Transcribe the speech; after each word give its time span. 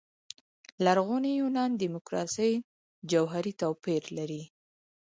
لرغوني 0.85 1.31
یونان 1.41 1.71
دیموکراسي 1.81 2.51
جوهري 3.11 3.53
توپير 3.61 4.03
لري. 4.17 4.43